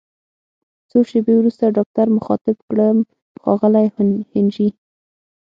څو 0.89 0.97
شیبې 1.09 1.33
وروسته 1.37 1.73
ډاکټر 1.77 2.07
مخاطب 2.17 2.57
کړم: 2.67 2.97
ښاغلی 3.41 3.87
هنري! 3.95 4.69